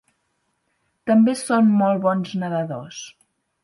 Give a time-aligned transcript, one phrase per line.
[1.13, 3.09] També són molt bons nedadors.